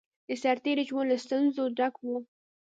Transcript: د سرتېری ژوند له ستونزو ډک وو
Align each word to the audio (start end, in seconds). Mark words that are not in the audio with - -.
د 0.27 0.29
سرتېری 0.41 0.83
ژوند 0.89 1.07
له 1.11 1.17
ستونزو 1.23 1.63
ډک 1.77 1.93
وو 2.03 2.15